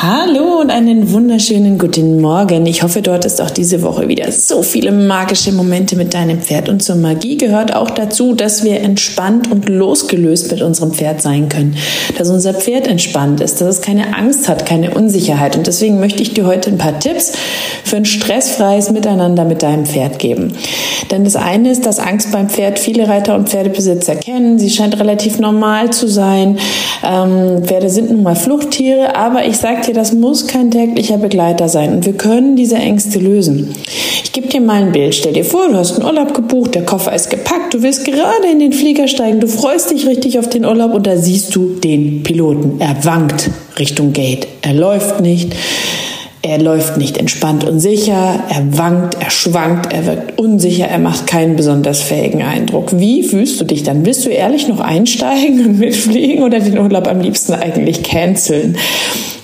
Hallo 0.00 0.60
und 0.60 0.70
einen 0.70 1.10
wunderschönen 1.10 1.76
guten 1.76 2.20
Morgen. 2.20 2.66
Ich 2.66 2.84
hoffe, 2.84 3.02
dort 3.02 3.24
ist 3.24 3.40
auch 3.42 3.50
diese 3.50 3.82
Woche 3.82 4.06
wieder 4.06 4.30
so 4.30 4.62
viele 4.62 4.92
magische 4.92 5.50
Momente 5.50 5.96
mit 5.96 6.14
deinem 6.14 6.40
Pferd. 6.40 6.68
Und 6.68 6.84
zur 6.84 6.94
Magie 6.94 7.36
gehört 7.36 7.74
auch 7.74 7.90
dazu, 7.90 8.32
dass 8.32 8.62
wir 8.62 8.78
entspannt 8.80 9.50
und 9.50 9.68
losgelöst 9.68 10.52
mit 10.52 10.62
unserem 10.62 10.92
Pferd 10.92 11.20
sein 11.20 11.48
können. 11.48 11.76
Dass 12.16 12.30
unser 12.30 12.54
Pferd 12.54 12.86
entspannt 12.86 13.40
ist, 13.40 13.60
dass 13.60 13.78
es 13.78 13.82
keine 13.82 14.16
Angst 14.16 14.48
hat, 14.48 14.66
keine 14.66 14.94
Unsicherheit. 14.94 15.56
Und 15.56 15.66
deswegen 15.66 15.98
möchte 15.98 16.22
ich 16.22 16.32
dir 16.32 16.46
heute 16.46 16.70
ein 16.70 16.78
paar 16.78 17.00
Tipps 17.00 17.32
für 17.82 17.96
ein 17.96 18.04
stressfreies 18.04 18.92
Miteinander 18.92 19.44
mit 19.44 19.64
deinem 19.64 19.84
Pferd 19.84 20.20
geben. 20.20 20.52
Denn 21.10 21.24
das 21.24 21.34
eine 21.34 21.72
ist, 21.72 21.86
dass 21.86 21.98
Angst 21.98 22.30
beim 22.30 22.48
Pferd 22.48 22.78
viele 22.78 23.08
Reiter 23.08 23.34
und 23.34 23.48
Pferdebesitzer 23.48 24.14
kennen. 24.14 24.60
Sie 24.60 24.70
scheint 24.70 24.96
relativ 25.00 25.40
normal 25.40 25.90
zu 25.90 26.06
sein. 26.06 26.58
Ähm, 27.02 27.64
Pferde 27.64 27.90
sind 27.90 28.12
nun 28.12 28.22
mal 28.22 28.36
Fluchttiere, 28.36 29.16
aber 29.16 29.44
ich 29.44 29.56
sage 29.56 29.87
dir, 29.88 29.94
das 29.94 30.12
muss 30.12 30.46
kein 30.46 30.70
täglicher 30.70 31.18
Begleiter 31.18 31.68
sein. 31.68 31.94
Und 31.94 32.06
wir 32.06 32.12
können 32.12 32.56
diese 32.56 32.76
Ängste 32.76 33.18
lösen. 33.18 33.74
Ich 34.22 34.32
gebe 34.32 34.48
dir 34.48 34.60
mal 34.60 34.82
ein 34.82 34.92
Bild. 34.92 35.14
Stell 35.14 35.32
dir 35.32 35.44
vor, 35.44 35.68
du 35.68 35.76
hast 35.76 35.96
einen 35.96 36.04
Urlaub 36.04 36.34
gebucht, 36.34 36.74
der 36.74 36.84
Koffer 36.84 37.14
ist 37.14 37.30
gepackt, 37.30 37.74
du 37.74 37.82
willst 37.82 38.04
gerade 38.04 38.48
in 38.52 38.60
den 38.60 38.72
Flieger 38.72 39.08
steigen, 39.08 39.40
du 39.40 39.48
freust 39.48 39.90
dich 39.90 40.06
richtig 40.06 40.38
auf 40.38 40.48
den 40.48 40.64
Urlaub 40.64 40.94
und 40.94 41.06
da 41.06 41.16
siehst 41.16 41.54
du 41.54 41.74
den 41.82 42.22
Piloten. 42.22 42.80
Er 42.80 42.96
wankt 43.04 43.50
Richtung 43.78 44.12
Gate. 44.12 44.46
Er 44.62 44.74
läuft 44.74 45.20
nicht. 45.20 45.54
Er 46.42 46.58
läuft 46.58 46.96
nicht 46.96 47.18
entspannt 47.18 47.64
und 47.64 47.80
sicher, 47.80 48.44
er 48.48 48.78
wankt, 48.78 49.16
er 49.20 49.30
schwankt, 49.30 49.92
er 49.92 50.06
wirkt 50.06 50.38
unsicher, 50.38 50.86
er 50.86 51.00
macht 51.00 51.26
keinen 51.26 51.56
besonders 51.56 52.00
fähigen 52.00 52.42
Eindruck. 52.42 52.98
Wie 52.98 53.24
fühlst 53.24 53.60
du 53.60 53.64
dich 53.64 53.82
dann? 53.82 54.06
Willst 54.06 54.24
du 54.24 54.30
ehrlich 54.30 54.68
noch 54.68 54.78
einsteigen 54.78 55.66
und 55.66 55.78
mitfliegen 55.80 56.44
oder 56.44 56.60
den 56.60 56.78
Urlaub 56.78 57.08
am 57.08 57.20
liebsten 57.20 57.54
eigentlich 57.54 58.04
canceln? 58.04 58.76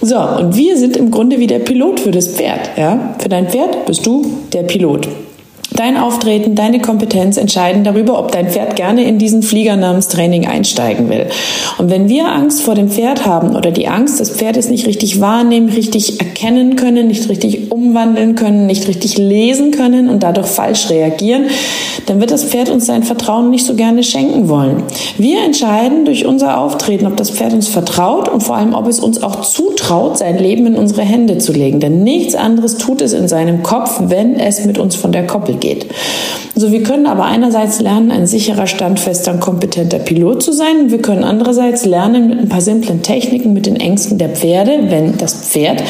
So, 0.00 0.18
und 0.18 0.54
wir 0.54 0.76
sind 0.76 0.96
im 0.96 1.10
Grunde 1.10 1.40
wie 1.40 1.46
der 1.48 1.58
Pilot 1.58 2.00
für 2.00 2.12
das 2.12 2.28
Pferd. 2.28 2.70
Ja? 2.76 3.16
Für 3.18 3.28
dein 3.28 3.48
Pferd 3.48 3.86
bist 3.86 4.06
du 4.06 4.24
der 4.52 4.62
Pilot. 4.62 5.08
Dein 5.76 5.96
Auftreten, 5.96 6.54
deine 6.54 6.80
Kompetenz 6.80 7.36
entscheiden 7.36 7.82
darüber, 7.82 8.20
ob 8.20 8.30
dein 8.30 8.48
Pferd 8.48 8.76
gerne 8.76 9.02
in 9.02 9.18
diesen 9.18 9.42
Flieger 9.42 9.74
namens 9.74 10.06
Training 10.06 10.46
einsteigen 10.46 11.10
will. 11.10 11.26
Und 11.78 11.90
wenn 11.90 12.08
wir 12.08 12.28
Angst 12.28 12.62
vor 12.62 12.76
dem 12.76 12.90
Pferd 12.90 13.26
haben 13.26 13.56
oder 13.56 13.72
die 13.72 13.88
Angst 13.88 14.20
des 14.20 14.30
Pferdes 14.30 14.70
nicht 14.70 14.86
richtig 14.86 15.20
wahrnehmen, 15.20 15.68
richtig 15.68 16.20
erkennen 16.20 16.76
können, 16.76 17.08
nicht 17.08 17.28
richtig 17.28 17.72
umwandeln 17.72 18.36
können, 18.36 18.66
nicht 18.66 18.86
richtig 18.86 19.18
lesen 19.18 19.72
können 19.72 20.08
und 20.08 20.22
dadurch 20.22 20.46
falsch 20.46 20.90
reagieren, 20.90 21.46
dann 22.06 22.20
wird 22.20 22.30
das 22.30 22.44
Pferd 22.44 22.70
uns 22.70 22.86
sein 22.86 23.02
Vertrauen 23.02 23.50
nicht 23.50 23.66
so 23.66 23.74
gerne 23.74 24.04
schenken 24.04 24.48
wollen. 24.48 24.84
Wir 25.18 25.42
entscheiden 25.42 26.04
durch 26.04 26.24
unser 26.24 26.60
Auftreten, 26.60 27.08
ob 27.08 27.16
das 27.16 27.30
Pferd 27.30 27.52
uns 27.52 27.66
vertraut 27.66 28.28
und 28.28 28.44
vor 28.44 28.54
allem, 28.54 28.74
ob 28.74 28.86
es 28.86 29.00
uns 29.00 29.24
auch 29.24 29.40
zutraut, 29.40 30.18
sein 30.18 30.38
Leben 30.38 30.68
in 30.68 30.76
unsere 30.76 31.02
Hände 31.02 31.38
zu 31.38 31.52
legen. 31.52 31.80
Denn 31.80 32.04
nichts 32.04 32.36
anderes 32.36 32.76
tut 32.76 33.00
es 33.00 33.12
in 33.12 33.26
seinem 33.26 33.64
Kopf, 33.64 34.00
wenn 34.06 34.38
es 34.38 34.64
mit 34.64 34.78
uns 34.78 34.94
von 34.94 35.10
der 35.10 35.26
Koppel 35.26 35.56
geht 35.56 35.63
geht. 35.64 35.86
So, 36.54 36.70
wir 36.70 36.82
können 36.82 37.06
aber 37.06 37.24
einerseits 37.24 37.80
lernen, 37.80 38.10
ein 38.10 38.26
sicherer, 38.26 38.66
standfester 38.66 39.32
und 39.32 39.40
kompetenter 39.40 39.98
Pilot 39.98 40.42
zu 40.42 40.52
sein. 40.52 40.90
Wir 40.90 41.02
können 41.02 41.24
andererseits 41.24 41.84
lernen, 41.84 42.28
mit 42.28 42.38
ein 42.38 42.48
paar 42.48 42.60
simplen 42.60 43.02
Techniken, 43.02 43.52
mit 43.52 43.66
den 43.66 43.76
Ängsten 43.76 44.18
der 44.18 44.30
Pferde, 44.30 44.78
wenn 44.88 45.16
das 45.18 45.34
Pferd 45.34 45.82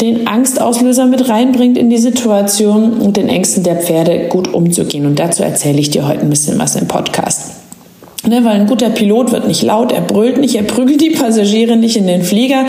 den 0.00 0.26
Angstauslöser 0.26 1.06
mit 1.06 1.28
reinbringt 1.28 1.76
in 1.76 1.90
die 1.90 1.98
Situation 1.98 3.00
und 3.00 3.16
den 3.16 3.28
Ängsten 3.28 3.64
der 3.64 3.76
Pferde 3.76 4.28
gut 4.28 4.52
umzugehen. 4.52 5.06
Und 5.06 5.18
dazu 5.18 5.42
erzähle 5.42 5.80
ich 5.80 5.90
dir 5.90 6.06
heute 6.06 6.20
ein 6.20 6.30
bisschen 6.30 6.58
was 6.58 6.76
im 6.76 6.88
Podcast. 6.88 7.59
Ne, 8.26 8.44
weil 8.44 8.60
ein 8.60 8.66
guter 8.66 8.90
Pilot 8.90 9.32
wird 9.32 9.48
nicht 9.48 9.62
laut, 9.62 9.92
er 9.92 10.02
brüllt 10.02 10.36
nicht, 10.36 10.54
er 10.54 10.62
prügelt 10.62 11.00
die 11.00 11.08
Passagiere 11.08 11.76
nicht 11.76 11.96
in 11.96 12.06
den 12.06 12.22
Flieger, 12.22 12.66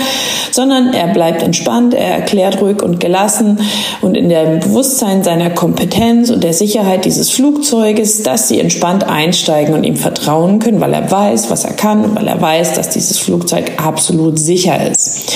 sondern 0.50 0.94
er 0.94 1.07
bleibt 1.07 1.44
entspannt, 1.44 1.94
er 1.94 2.07
erklärt 2.07 2.62
ruhig 2.62 2.81
und 2.81 3.01
gelassen 3.01 3.59
und 4.00 4.16
in 4.16 4.29
dem 4.29 4.62
Bewusstsein 4.62 5.25
seiner 5.25 5.50
Kompetenz 5.50 6.29
und 6.29 6.41
der 6.41 6.53
Sicherheit 6.53 7.03
dieses 7.03 7.31
Flugzeuges, 7.31 8.23
dass 8.23 8.47
sie 8.47 8.62
entspannt 8.62 9.03
einsteigen 9.03 9.73
und 9.73 9.84
ihm 9.84 9.97
vertrauen 9.97 10.59
können, 10.59 10.79
weil 10.79 10.94
er 10.94 11.12
weiß, 11.12 11.51
was 11.51 11.66
er 11.66 11.73
kann 11.73 12.06
und 12.06 12.16
weil 12.16 12.29
er 12.29 12.41
weiß, 12.41 12.73
dass 12.75 12.89
dieses 12.89 13.18
Flugzeug 13.18 13.73
absolut 13.75 14.39
sicher 14.39 14.89
ist. 14.89 15.33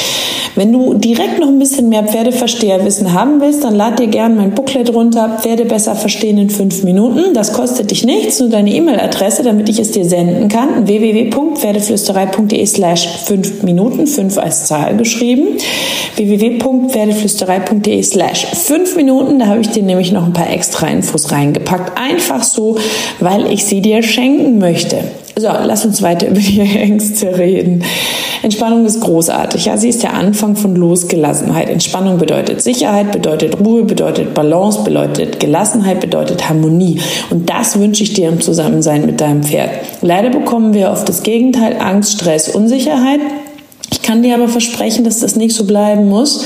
Wenn 0.56 0.72
du 0.72 0.94
direkt 0.94 1.40
noch 1.40 1.50
ein 1.50 1.60
bisschen 1.60 1.90
mehr 1.90 2.06
Pferdeversteherwissen 2.06 3.12
haben 3.12 3.42
willst, 3.42 3.66
dann 3.66 3.76
lad 3.76 4.00
dir 4.00 4.08
gerne 4.08 4.36
mein 4.36 4.56
Booklet 4.56 4.94
runter, 4.94 5.38
Pferde 5.42 5.66
besser 5.66 5.96
verstehen 5.96 6.38
in 6.38 6.50
fünf 6.50 6.84
Minuten. 6.84 7.34
Das 7.34 7.52
kostet 7.52 7.92
dich 7.92 8.06
nichts, 8.06 8.40
nur 8.40 8.50
deine 8.50 8.72
E-Mail-Adresse, 8.72 9.44
damit 9.44 9.68
ich 9.68 9.80
es 9.80 9.92
dir 9.92 10.05
senden 10.06 10.48
kann. 10.48 10.88
www.pferdeflüsterei.de 10.88 12.66
slash 12.66 13.08
fünf 13.26 13.64
Minuten, 13.64 14.08
fünf 14.08 14.38
als 14.38 14.68
Zahl 14.68 14.96
geschrieben. 14.98 15.58
www.pferdeflüsterei.de 16.16 18.02
slash 18.04 18.46
fünf 18.46 18.96
Minuten, 18.96 19.40
da 19.40 19.48
habe 19.48 19.62
ich 19.62 19.70
dir 19.70 19.84
nämlich 19.84 20.12
noch 20.12 20.26
ein 20.26 20.34
paar 20.34 20.52
extra 20.52 20.88
Infos 20.88 21.32
reingepackt. 21.32 21.98
Einfach 21.98 22.44
so, 22.44 22.78
weil 23.20 23.52
ich 23.52 23.66
sie 23.66 23.82
dir 23.82 24.04
schenken 24.04 24.60
möchte. 24.60 25.04
So, 25.38 25.48
lass 25.48 25.86
uns 25.86 26.02
weiter 26.02 26.28
über 26.30 26.40
die 26.40 26.62
Ängste 26.62 27.38
reden. 27.38 27.84
Entspannung 28.42 28.86
ist 28.86 29.02
großartig. 29.02 29.66
Ja, 29.66 29.76
sie 29.76 29.90
ist 29.90 30.04
der 30.04 30.14
Anfang 30.14 30.56
von 30.56 30.76
Losgelassenheit. 30.76 31.70
Entspannung 31.70 32.20
bedeutet 32.20 32.62
Sicherheit, 32.62 33.12
bedeutet 33.12 33.60
Ruhe, 33.60 33.84
bedeutet 33.84 34.34
Balance, 34.34 34.84
bedeutet 34.84 35.40
Gelassenheit, 35.40 36.00
bedeutet 36.00 36.48
Harmonie. 36.48 37.02
Und 37.32 37.50
das 37.50 37.80
wünsche 37.80 38.04
ich 38.04 38.14
dir 38.14 38.30
im 38.30 38.42
Zusammensein 38.42 39.06
mit 39.06 39.20
deinem 39.20 39.44
Pferd. 39.44 39.72
Leider 40.02 40.30
bekommen 40.30 40.74
wir 40.74 40.92
oft 40.92 41.10
das 41.10 41.24
Gegenteil, 41.24 41.78
Angst, 41.80 42.14
Stress, 42.14 42.50
Unsicherheit. 42.50 43.20
Ich 43.92 44.02
kann 44.02 44.22
dir 44.22 44.36
aber 44.36 44.48
versprechen, 44.48 45.04
dass 45.04 45.20
das 45.20 45.36
nicht 45.36 45.56
so 45.56 45.66
bleiben 45.66 46.08
muss. 46.08 46.46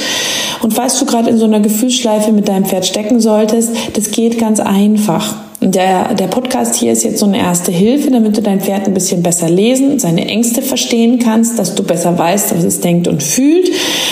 Und 0.61 0.73
falls 0.73 0.99
du 0.99 1.05
gerade 1.05 1.29
in 1.29 1.37
so 1.37 1.45
einer 1.45 1.59
Gefühlsschleife 1.59 2.31
mit 2.31 2.47
deinem 2.47 2.65
Pferd 2.65 2.85
stecken 2.85 3.19
solltest, 3.19 3.71
das 3.93 4.11
geht 4.11 4.39
ganz 4.39 4.59
einfach. 4.59 5.35
Der, 5.61 6.13
der 6.13 6.27
Podcast 6.27 6.75
hier 6.75 6.93
ist 6.93 7.03
jetzt 7.03 7.19
so 7.19 7.25
eine 7.25 7.39
erste 7.39 7.71
Hilfe, 7.71 8.11
damit 8.11 8.37
du 8.37 8.41
dein 8.41 8.61
Pferd 8.61 8.87
ein 8.87 8.93
bisschen 8.93 9.21
besser 9.21 9.49
lesen, 9.49 9.99
seine 9.99 10.25
Ängste 10.25 10.61
verstehen 10.61 11.19
kannst, 11.19 11.59
dass 11.59 11.75
du 11.75 11.83
besser 11.83 12.17
weißt, 12.17 12.55
was 12.55 12.63
es 12.63 12.79
denkt 12.79 13.09
und 13.09 13.21
fühlt, 13.21 13.69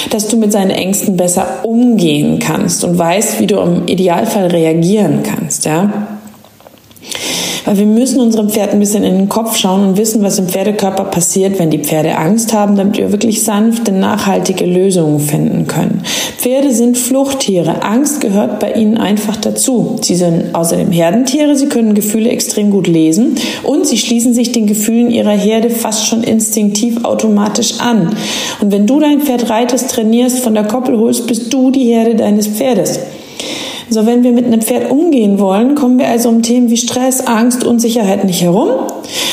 dass 0.09 0.27
du 0.27 0.35
mit 0.35 0.51
seinen 0.51 0.71
Ängsten 0.71 1.15
besser 1.15 1.59
umgehen 1.63 2.39
kannst 2.39 2.83
und 2.83 2.97
weißt, 2.97 3.39
wie 3.39 3.47
du 3.47 3.59
im 3.59 3.87
Idealfall 3.87 4.47
reagieren 4.47 5.23
kannst, 5.23 5.63
ja. 5.63 6.16
Weil 7.67 7.79
wir 7.79 7.85
müssen 7.85 8.21
unserem 8.21 8.49
Pferd 8.49 8.71
ein 8.71 8.79
bisschen 8.79 9.03
in 9.03 9.17
den 9.17 9.27
Kopf 9.27 9.57
schauen 9.57 9.89
und 9.89 9.97
wissen, 9.97 10.23
was 10.23 10.39
im 10.39 10.47
Pferdekörper 10.47 11.03
passiert, 11.03 11.59
wenn 11.59 11.69
die 11.69 11.79
Pferde 11.79 12.15
Angst 12.15 12.53
haben, 12.53 12.77
damit 12.77 12.97
wir 12.97 13.11
wirklich 13.11 13.43
sanfte, 13.43 13.91
nachhaltige 13.91 14.65
Lösungen 14.65 15.19
finden 15.19 15.67
können. 15.67 16.01
Pferde 16.37 16.71
sind 16.71 16.97
Fluchttiere. 16.97 17.83
Angst 17.83 18.21
gehört 18.21 18.61
bei 18.61 18.71
ihnen 18.71 18.97
einfach 18.97 19.35
dazu. 19.35 19.97
Sie 20.01 20.15
sind 20.15 20.55
außerdem 20.55 20.93
Herdentiere. 20.93 21.57
Sie 21.57 21.65
können 21.65 21.93
Gefühle 21.93 22.29
extrem 22.29 22.71
gut 22.71 22.87
lesen 22.87 23.35
und 23.63 23.85
sie 23.85 23.97
schließen 23.97 24.33
sich 24.33 24.53
den 24.53 24.65
Gefühlen 24.65 25.11
ihrer 25.11 25.31
Herde 25.31 25.69
fast 25.69 26.07
schon 26.07 26.23
instinktiv 26.23 27.03
automatisch 27.03 27.81
an. 27.81 28.15
Und 28.61 28.71
wenn 28.71 28.87
du 28.87 29.01
dein 29.01 29.19
Pferd 29.19 29.49
reitest, 29.49 29.91
trainierst, 29.91 30.39
von 30.39 30.53
der 30.53 30.63
Koppel 30.63 30.97
holst, 30.97 31.27
bist 31.27 31.51
du 31.51 31.69
die 31.69 31.83
Herde 31.83 32.15
deines 32.15 32.47
Pferdes. 32.47 33.01
So, 33.89 34.05
wenn 34.05 34.23
wir 34.23 34.31
mit 34.31 34.45
einem 34.45 34.61
Pferd 34.61 34.91
umgehen 34.91 35.39
wollen, 35.39 35.75
kommen 35.75 35.97
wir 35.97 36.07
also 36.07 36.29
um 36.29 36.41
Themen 36.41 36.69
wie 36.69 36.77
Stress, 36.77 37.25
Angst, 37.25 37.63
Unsicherheit 37.63 38.25
nicht 38.25 38.41
herum. 38.41 38.69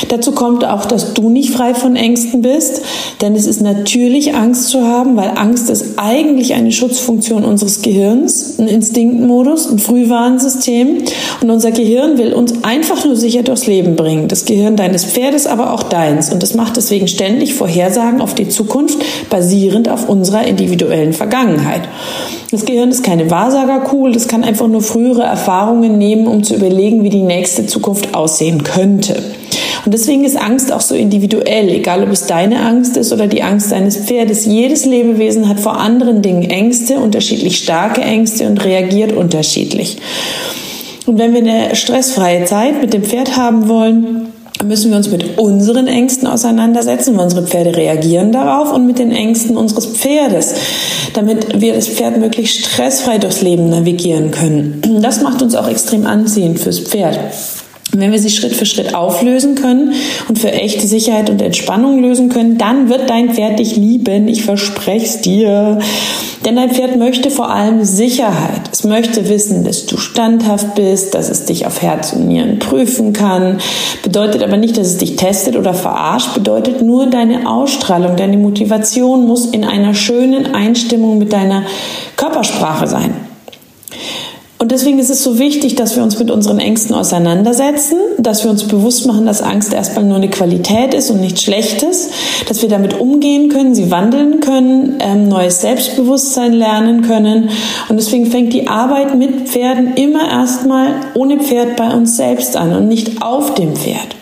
Dazu 0.08 0.32
kommt 0.32 0.64
auch, 0.64 0.84
dass 0.84 1.14
du 1.14 1.30
nicht 1.30 1.50
frei 1.50 1.74
von 1.74 1.96
Ängsten 1.96 2.42
bist, 2.42 2.82
denn 3.20 3.34
es 3.34 3.46
ist 3.46 3.60
natürlich 3.60 4.34
Angst 4.34 4.68
zu 4.68 4.82
haben, 4.82 5.16
weil 5.16 5.32
Angst 5.36 5.70
ist 5.70 5.98
eigentlich 5.98 6.54
eine 6.54 6.72
Schutzfunktion 6.72 7.44
unseres 7.44 7.82
Gehirns, 7.82 8.58
ein 8.58 8.68
Instinktmodus, 8.68 9.70
ein 9.70 9.78
Frühwarnsystem 9.78 10.98
und 11.40 11.50
unser 11.50 11.70
Gehirn 11.70 12.18
will 12.18 12.32
uns 12.32 12.64
einfach 12.64 13.04
nur 13.04 13.16
sicher 13.16 13.42
durchs 13.42 13.66
Leben 13.66 13.96
bringen. 13.96 14.28
Das 14.28 14.44
Gehirn 14.44 14.76
deines 14.76 15.04
Pferdes, 15.04 15.46
aber 15.46 15.72
auch 15.72 15.82
deins 15.82 16.32
und 16.32 16.42
das 16.42 16.54
macht 16.54 16.76
deswegen 16.76 17.08
ständig 17.08 17.54
Vorhersagen 17.54 18.20
auf 18.20 18.34
die 18.34 18.48
Zukunft 18.48 18.98
basierend 19.30 19.88
auf 19.88 20.08
unserer 20.08 20.46
individuellen 20.46 21.12
Vergangenheit. 21.12 21.82
Das 22.50 22.64
Gehirn 22.64 22.90
ist 22.90 23.02
keine 23.02 23.30
Wahrsagerkugel, 23.30 24.12
das 24.12 24.28
kann 24.28 24.44
einfach 24.44 24.68
nur 24.68 24.82
frühere 24.82 25.22
Erfahrungen 25.22 25.98
nehmen, 25.98 26.28
um 26.28 26.44
zu 26.44 26.54
überlegen, 26.54 27.02
wie 27.02 27.10
die 27.10 27.22
nächste 27.22 27.66
Zukunft 27.66 28.14
aussehen 28.14 28.62
könnte. 28.62 29.16
Und 29.84 29.92
deswegen 29.92 30.24
ist 30.24 30.36
Angst 30.36 30.72
auch 30.72 30.80
so 30.80 30.94
individuell, 30.94 31.68
egal 31.68 32.02
ob 32.02 32.10
es 32.10 32.26
deine 32.26 32.60
Angst 32.60 32.96
ist 32.96 33.12
oder 33.12 33.26
die 33.26 33.42
Angst 33.42 33.72
deines 33.72 33.96
Pferdes. 33.96 34.46
Jedes 34.46 34.86
Lebewesen 34.86 35.48
hat 35.48 35.60
vor 35.60 35.78
anderen 35.78 36.22
Dingen 36.22 36.42
Ängste, 36.42 36.94
unterschiedlich 36.94 37.58
starke 37.58 38.00
Ängste 38.00 38.46
und 38.46 38.64
reagiert 38.64 39.12
unterschiedlich. 39.12 39.98
Und 41.06 41.18
wenn 41.18 41.34
wir 41.34 41.40
eine 41.40 41.76
stressfreie 41.76 42.44
Zeit 42.46 42.80
mit 42.80 42.94
dem 42.94 43.04
Pferd 43.04 43.36
haben 43.36 43.68
wollen, 43.68 44.32
müssen 44.64 44.90
wir 44.90 44.96
uns 44.96 45.10
mit 45.10 45.38
unseren 45.38 45.86
Ängsten 45.86 46.26
auseinandersetzen, 46.26 47.16
weil 47.16 47.24
unsere 47.24 47.46
Pferde 47.46 47.76
reagieren 47.76 48.32
darauf 48.32 48.72
und 48.72 48.86
mit 48.86 48.98
den 48.98 49.10
Ängsten 49.10 49.56
unseres 49.56 49.86
Pferdes, 49.86 50.54
damit 51.12 51.60
wir 51.60 51.74
das 51.74 51.88
Pferd 51.88 52.18
möglichst 52.18 52.64
stressfrei 52.64 53.18
durchs 53.18 53.42
Leben 53.42 53.68
navigieren 53.68 54.30
können. 54.30 54.80
Das 55.02 55.20
macht 55.20 55.42
uns 55.42 55.54
auch 55.54 55.68
extrem 55.68 56.06
anziehend 56.06 56.60
fürs 56.60 56.80
Pferd. 56.80 57.18
Und 57.94 58.00
wenn 58.00 58.10
wir 58.10 58.18
sie 58.18 58.30
Schritt 58.30 58.54
für 58.54 58.66
Schritt 58.66 58.92
auflösen 58.92 59.54
können 59.54 59.92
und 60.28 60.40
für 60.40 60.50
echte 60.50 60.88
Sicherheit 60.88 61.30
und 61.30 61.40
Entspannung 61.40 62.02
lösen 62.02 62.28
können, 62.28 62.58
dann 62.58 62.88
wird 62.88 63.08
dein 63.08 63.32
Pferd 63.32 63.60
dich 63.60 63.76
lieben. 63.76 64.26
Ich 64.26 64.42
verspreche 64.42 65.06
es 65.06 65.20
dir. 65.20 65.78
Denn 66.44 66.56
dein 66.56 66.72
Pferd 66.72 66.96
möchte 66.96 67.30
vor 67.30 67.50
allem 67.50 67.84
Sicherheit. 67.84 68.62
Es 68.72 68.82
möchte 68.82 69.28
wissen, 69.28 69.62
dass 69.62 69.86
du 69.86 69.96
standhaft 69.96 70.74
bist, 70.74 71.14
dass 71.14 71.30
es 71.30 71.44
dich 71.44 71.66
auf 71.66 71.82
Herz 71.82 72.12
und 72.12 72.26
Nieren 72.26 72.58
prüfen 72.58 73.12
kann. 73.12 73.58
Bedeutet 74.02 74.42
aber 74.42 74.56
nicht, 74.56 74.76
dass 74.76 74.88
es 74.88 74.96
dich 74.98 75.14
testet 75.14 75.56
oder 75.56 75.72
verarscht. 75.72 76.34
Bedeutet 76.34 76.82
nur, 76.82 77.06
deine 77.06 77.48
Ausstrahlung, 77.48 78.16
deine 78.16 78.36
Motivation 78.36 79.24
muss 79.26 79.46
in 79.46 79.64
einer 79.64 79.94
schönen 79.94 80.52
Einstimmung 80.52 81.18
mit 81.18 81.32
deiner 81.32 81.62
Körpersprache 82.16 82.88
sein. 82.88 83.14
Und 84.64 84.72
deswegen 84.72 84.98
ist 84.98 85.10
es 85.10 85.22
so 85.22 85.38
wichtig, 85.38 85.74
dass 85.74 85.94
wir 85.94 86.02
uns 86.02 86.18
mit 86.18 86.30
unseren 86.30 86.58
Ängsten 86.58 86.94
auseinandersetzen, 86.94 87.98
dass 88.16 88.44
wir 88.44 88.50
uns 88.50 88.64
bewusst 88.66 89.06
machen, 89.06 89.26
dass 89.26 89.42
Angst 89.42 89.74
erstmal 89.74 90.06
nur 90.06 90.16
eine 90.16 90.30
Qualität 90.30 90.94
ist 90.94 91.10
und 91.10 91.20
nichts 91.20 91.42
Schlechtes, 91.42 92.08
dass 92.48 92.62
wir 92.62 92.70
damit 92.70 92.98
umgehen 92.98 93.50
können, 93.50 93.74
sie 93.74 93.90
wandeln 93.90 94.40
können, 94.40 95.00
ähm, 95.00 95.28
neues 95.28 95.60
Selbstbewusstsein 95.60 96.54
lernen 96.54 97.02
können. 97.02 97.50
Und 97.90 97.96
deswegen 97.98 98.24
fängt 98.30 98.54
die 98.54 98.66
Arbeit 98.66 99.14
mit 99.18 99.50
Pferden 99.50 99.96
immer 99.96 100.30
erstmal 100.30 100.94
ohne 101.12 101.40
Pferd 101.40 101.76
bei 101.76 101.92
uns 101.92 102.16
selbst 102.16 102.56
an 102.56 102.74
und 102.74 102.88
nicht 102.88 103.20
auf 103.20 103.52
dem 103.52 103.76
Pferd. 103.76 104.16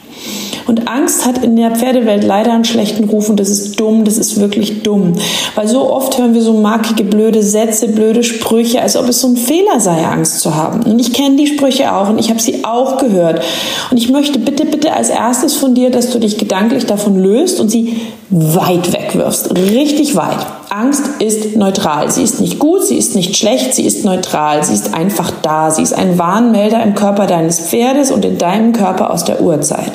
Und 0.72 0.88
Angst 0.88 1.26
hat 1.26 1.44
in 1.44 1.54
der 1.54 1.72
Pferdewelt 1.72 2.24
leider 2.24 2.50
einen 2.50 2.64
schlechten 2.64 3.04
Ruf 3.04 3.28
und 3.28 3.38
das 3.38 3.50
ist 3.50 3.78
dumm, 3.78 4.06
das 4.06 4.16
ist 4.16 4.40
wirklich 4.40 4.82
dumm. 4.82 5.12
Weil 5.54 5.68
so 5.68 5.92
oft 5.92 6.16
hören 6.16 6.32
wir 6.32 6.40
so 6.40 6.54
markige, 6.54 7.04
blöde 7.04 7.42
Sätze, 7.42 7.88
blöde 7.88 8.22
Sprüche, 8.22 8.80
als 8.80 8.96
ob 8.96 9.06
es 9.06 9.20
so 9.20 9.28
ein 9.28 9.36
Fehler 9.36 9.80
sei, 9.80 10.02
Angst 10.02 10.40
zu 10.40 10.54
haben. 10.54 10.80
Und 10.84 10.98
ich 10.98 11.12
kenne 11.12 11.36
die 11.36 11.46
Sprüche 11.46 11.94
auch 11.94 12.08
und 12.08 12.18
ich 12.18 12.30
habe 12.30 12.40
sie 12.40 12.64
auch 12.64 12.96
gehört. 12.96 13.44
Und 13.90 13.98
ich 13.98 14.08
möchte 14.08 14.38
bitte, 14.38 14.64
bitte 14.64 14.94
als 14.94 15.10
erstes 15.10 15.52
von 15.52 15.74
dir, 15.74 15.90
dass 15.90 16.08
du 16.08 16.18
dich 16.18 16.38
gedanklich 16.38 16.86
davon 16.86 17.18
löst 17.18 17.60
und 17.60 17.70
sie 17.70 18.00
weit 18.30 18.94
wegwirfst. 18.94 19.54
Richtig 19.54 20.16
weit. 20.16 20.38
Angst 20.72 21.02
ist 21.18 21.54
neutral. 21.54 22.10
Sie 22.10 22.22
ist 22.22 22.40
nicht 22.40 22.58
gut, 22.58 22.82
sie 22.82 22.96
ist 22.96 23.14
nicht 23.14 23.36
schlecht, 23.36 23.74
sie 23.74 23.84
ist 23.84 24.06
neutral. 24.06 24.64
Sie 24.64 24.72
ist 24.72 24.94
einfach 24.94 25.30
da. 25.42 25.70
Sie 25.70 25.82
ist 25.82 25.92
ein 25.92 26.18
Warnmelder 26.18 26.82
im 26.82 26.94
Körper 26.94 27.26
deines 27.26 27.60
Pferdes 27.60 28.10
und 28.10 28.24
in 28.24 28.38
deinem 28.38 28.72
Körper 28.72 29.10
aus 29.10 29.24
der 29.24 29.42
Urzeit. 29.42 29.92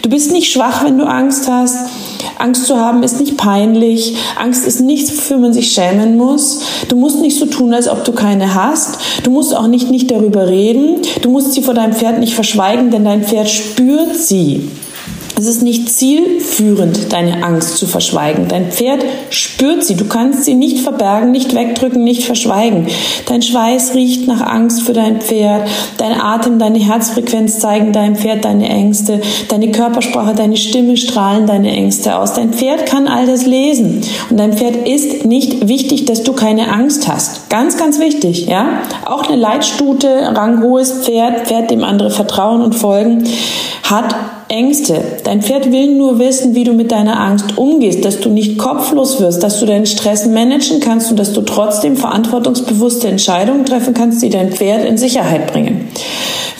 Du 0.00 0.08
bist 0.08 0.32
nicht 0.32 0.50
schwach, 0.50 0.82
wenn 0.82 0.96
du 0.96 1.04
Angst 1.04 1.50
hast. 1.50 1.90
Angst 2.38 2.64
zu 2.64 2.78
haben 2.78 3.02
ist 3.02 3.20
nicht 3.20 3.36
peinlich. 3.36 4.16
Angst 4.40 4.66
ist 4.66 4.80
nichts, 4.80 5.14
wofür 5.14 5.36
man 5.36 5.52
sich 5.52 5.72
schämen 5.72 6.16
muss. 6.16 6.60
Du 6.88 6.96
musst 6.96 7.20
nicht 7.20 7.38
so 7.38 7.44
tun, 7.44 7.74
als 7.74 7.86
ob 7.86 8.04
du 8.04 8.12
keine 8.12 8.54
hast. 8.54 8.98
Du 9.24 9.30
musst 9.30 9.54
auch 9.54 9.66
nicht, 9.66 9.90
nicht 9.90 10.10
darüber 10.10 10.48
reden. 10.48 11.02
Du 11.20 11.30
musst 11.30 11.52
sie 11.52 11.60
vor 11.60 11.74
deinem 11.74 11.92
Pferd 11.92 12.18
nicht 12.18 12.32
verschweigen, 12.32 12.90
denn 12.90 13.04
dein 13.04 13.24
Pferd 13.24 13.50
spürt 13.50 14.16
sie. 14.16 14.70
Es 15.38 15.46
ist 15.46 15.62
nicht 15.62 15.88
zielführend, 15.88 17.12
deine 17.12 17.44
Angst 17.44 17.76
zu 17.76 17.86
verschweigen. 17.86 18.48
Dein 18.48 18.72
Pferd 18.72 19.04
spürt 19.30 19.84
sie. 19.84 19.94
Du 19.94 20.06
kannst 20.06 20.44
sie 20.44 20.56
nicht 20.56 20.80
verbergen, 20.80 21.30
nicht 21.30 21.54
wegdrücken, 21.54 22.02
nicht 22.02 22.24
verschweigen. 22.24 22.88
Dein 23.26 23.42
Schweiß 23.42 23.94
riecht 23.94 24.26
nach 24.26 24.40
Angst 24.40 24.82
für 24.82 24.94
dein 24.94 25.20
Pferd. 25.20 25.68
Dein 25.96 26.20
Atem, 26.20 26.58
deine 26.58 26.80
Herzfrequenz 26.80 27.60
zeigen 27.60 27.92
deinem 27.92 28.16
Pferd 28.16 28.44
deine 28.44 28.68
Ängste. 28.68 29.20
Deine 29.48 29.70
Körpersprache, 29.70 30.34
deine 30.34 30.56
Stimme 30.56 30.96
strahlen 30.96 31.46
deine 31.46 31.70
Ängste 31.70 32.16
aus. 32.16 32.34
Dein 32.34 32.52
Pferd 32.52 32.86
kann 32.86 33.06
all 33.06 33.28
das 33.28 33.46
lesen. 33.46 34.00
Und 34.30 34.40
dein 34.40 34.54
Pferd 34.54 34.88
ist 34.88 35.24
nicht 35.24 35.68
wichtig, 35.68 36.04
dass 36.06 36.24
du 36.24 36.32
keine 36.32 36.72
Angst 36.72 37.06
hast. 37.06 37.48
Ganz, 37.48 37.76
ganz 37.76 38.00
wichtig, 38.00 38.46
ja? 38.46 38.80
Auch 39.04 39.28
eine 39.28 39.36
Leitstute, 39.36 40.08
ranghohes 40.34 41.04
Pferd, 41.04 41.46
Pferd, 41.46 41.70
dem 41.70 41.84
andere 41.84 42.10
vertrauen 42.10 42.60
und 42.60 42.74
folgen, 42.74 43.22
hat 43.84 44.16
Ängste. 44.48 45.00
Dein 45.24 45.42
Pferd 45.42 45.70
will 45.70 45.94
nur 45.94 46.18
wissen, 46.18 46.54
wie 46.54 46.64
du 46.64 46.72
mit 46.72 46.90
deiner 46.90 47.20
Angst 47.20 47.58
umgehst, 47.58 48.04
dass 48.04 48.20
du 48.20 48.30
nicht 48.30 48.56
kopflos 48.56 49.20
wirst, 49.20 49.42
dass 49.42 49.60
du 49.60 49.66
deinen 49.66 49.86
Stress 49.86 50.26
managen 50.26 50.80
kannst 50.80 51.10
und 51.10 51.18
dass 51.18 51.34
du 51.34 51.42
trotzdem 51.42 51.96
verantwortungsbewusste 51.96 53.08
Entscheidungen 53.08 53.66
treffen 53.66 53.92
kannst, 53.92 54.22
die 54.22 54.30
dein 54.30 54.52
Pferd 54.52 54.86
in 54.86 54.96
Sicherheit 54.96 55.52
bringen. 55.52 55.88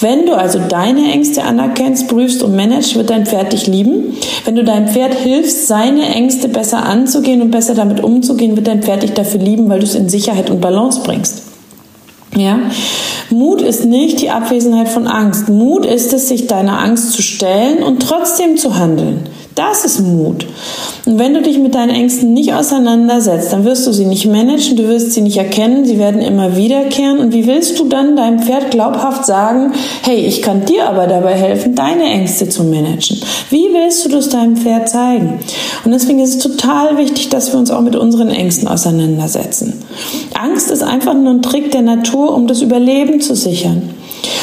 Wenn 0.01 0.27
du 0.27 0.35
also 0.35 0.61
deine 0.69 1.11
Ängste 1.13 1.43
anerkennst, 1.43 2.09
prüfst 2.09 2.43
und 2.43 2.55
managst, 2.55 2.95
wird 2.95 3.11
dein 3.11 3.27
Pferd 3.27 3.53
dich 3.53 3.67
lieben. 3.67 4.17
Wenn 4.45 4.55
du 4.55 4.65
deinem 4.65 4.89
Pferd 4.89 5.15
hilfst, 5.15 5.67
seine 5.67 6.15
Ängste 6.15 6.49
besser 6.49 6.85
anzugehen 6.85 7.43
und 7.43 7.51
besser 7.51 7.75
damit 7.75 8.05
umzugehen, 8.05 8.55
wird 8.55 8.69
dein 8.69 8.83
Pferd 8.83 9.03
dich 9.03 9.15
dafür 9.15 9.41
lieben, 9.41 9.69
weil 9.69 9.81
du 9.81 9.87
es 9.87 9.95
in 9.95 10.09
Sicherheit 10.09 10.51
und 10.51 10.61
Balance 10.61 11.01
bringst. 11.03 11.48
Ja? 12.35 12.59
Mut 13.31 13.61
ist 13.61 13.85
nicht 13.85 14.21
die 14.21 14.31
Abwesenheit 14.31 14.89
von 14.89 15.07
Angst. 15.07 15.49
Mut 15.49 15.85
ist 15.85 16.13
es, 16.13 16.29
sich 16.29 16.47
deiner 16.47 16.79
Angst 16.79 17.13
zu 17.13 17.23
stellen 17.23 17.83
und 17.83 18.01
trotzdem 18.01 18.57
zu 18.57 18.77
handeln. 18.77 19.29
Das 19.59 19.85
ist 19.85 19.99
Mut. 19.99 20.47
Und 21.05 21.19
wenn 21.19 21.35
du 21.35 21.43
dich 21.43 21.59
mit 21.59 21.75
deinen 21.75 21.91
Ängsten 21.91 22.33
nicht 22.33 22.55
auseinandersetzt, 22.55 23.53
dann 23.53 23.65
wirst 23.65 23.89
du 23.89 23.93
sie 23.93 24.05
nicht 24.05 24.25
managen, 24.25 24.77
du 24.77 24.87
wirst 24.87 25.11
sie 25.11 25.21
nicht 25.21 25.37
erkennen, 25.37 25.85
sie 25.85 25.99
werden 25.99 26.21
immer 26.21 26.55
wiederkehren. 26.57 27.19
Und 27.19 27.33
wie 27.33 27.45
willst 27.49 27.77
du 27.77 27.89
dann 27.89 28.15
deinem 28.15 28.39
Pferd 28.39 28.71
glaubhaft 28.71 29.27
sagen, 29.27 29.73
hey, 30.03 30.19
ich 30.19 30.43
kann 30.43 30.65
dir 30.65 30.89
aber 30.89 31.09
dabei 31.09 31.35
helfen, 31.35 31.75
deine 31.75 32.05
Ängste 32.05 32.49
zu 32.49 32.63
managen? 32.63 33.19
Wie 33.51 33.67
willst 33.73 34.05
du 34.05 34.11
das 34.11 34.29
deinem 34.29 34.57
Pferd 34.57 34.89
zeigen? 34.89 35.41
Und 35.85 35.91
deswegen 35.91 36.21
ist 36.21 36.37
es 36.37 36.39
total 36.39 36.97
wichtig, 36.97 37.29
dass 37.29 37.53
wir 37.53 37.59
uns 37.59 37.73
auch 37.73 37.81
mit 37.81 37.97
unseren 37.97 38.31
Ängsten 38.31 38.69
auseinandersetzen. 38.69 39.73
Angst 40.41 40.71
ist 40.71 40.85
einfach 40.85 41.15
nur 41.15 41.33
ein 41.33 41.43
Trick 41.43 41.73
der 41.73 41.83
Natur, 41.83 42.33
um 42.33 42.47
das 42.47 42.63
Überleben 42.63 43.21
zu 43.21 43.35
sichern. 43.35 43.91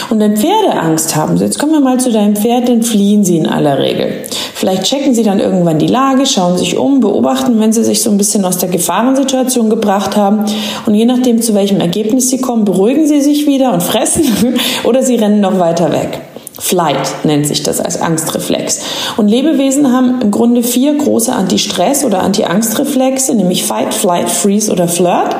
Und 0.09 0.19
wenn 0.19 0.37
Pferde 0.37 0.79
Angst 0.79 1.15
haben, 1.15 1.37
jetzt 1.37 1.59
kommen 1.59 1.73
wir 1.73 1.79
mal 1.79 1.99
zu 1.99 2.11
deinem 2.11 2.35
Pferd, 2.35 2.69
dann 2.69 2.83
fliehen 2.83 3.23
sie 3.23 3.37
in 3.37 3.47
aller 3.47 3.79
Regel. 3.79 4.23
Vielleicht 4.53 4.83
checken 4.83 5.13
sie 5.13 5.23
dann 5.23 5.39
irgendwann 5.39 5.79
die 5.79 5.87
Lage, 5.87 6.25
schauen 6.25 6.57
sich 6.57 6.77
um, 6.77 6.99
beobachten, 6.99 7.59
wenn 7.59 7.73
sie 7.73 7.83
sich 7.83 8.01
so 8.01 8.09
ein 8.09 8.17
bisschen 8.17 8.45
aus 8.45 8.57
der 8.57 8.69
Gefahrensituation 8.69 9.69
gebracht 9.69 10.15
haben. 10.15 10.45
Und 10.85 10.95
je 10.95 11.05
nachdem, 11.05 11.41
zu 11.41 11.53
welchem 11.53 11.81
Ergebnis 11.81 12.29
sie 12.29 12.39
kommen, 12.39 12.65
beruhigen 12.65 13.05
sie 13.05 13.21
sich 13.21 13.47
wieder 13.47 13.73
und 13.73 13.83
fressen 13.83 14.23
oder 14.83 15.03
sie 15.03 15.15
rennen 15.15 15.41
noch 15.41 15.59
weiter 15.59 15.91
weg. 15.91 16.21
Flight 16.57 17.25
nennt 17.25 17.47
sich 17.47 17.63
das 17.63 17.79
als 17.79 17.99
Angstreflex. 17.99 18.79
Und 19.17 19.27
Lebewesen 19.27 19.91
haben 19.91 20.21
im 20.21 20.31
Grunde 20.31 20.63
vier 20.63 20.97
große 20.97 21.33
Anti-Stress- 21.33 22.05
oder 22.05 22.23
Anti-Angstreflexe, 22.23 23.35
nämlich 23.35 23.65
Fight, 23.65 23.93
Flight, 23.93 24.29
Freeze 24.29 24.71
oder 24.71 24.87
Flirt. 24.87 25.35